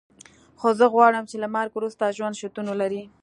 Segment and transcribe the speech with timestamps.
[0.59, 3.03] خو زه غواړم چې له مرګ وروسته ژوند شتون ولري